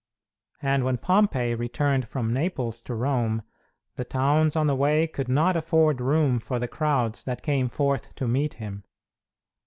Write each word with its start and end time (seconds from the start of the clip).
And 0.63 0.83
when 0.83 0.97
Pompey 0.97 1.53
returned 1.53 2.07
from 2.07 2.33
Naples 2.33 2.83
to 2.85 2.95
Rome 2.95 3.43
the 3.97 4.03
towns 4.03 4.55
on 4.55 4.65
the 4.65 4.75
way 4.75 5.05
could 5.05 5.29
not 5.29 5.55
afford 5.55 6.01
room 6.01 6.39
for 6.39 6.57
the 6.57 6.67
crowds 6.67 7.23
that 7.25 7.43
came 7.43 7.69
forth 7.69 8.15
to 8.15 8.27
meet 8.27 8.55
him. 8.55 8.83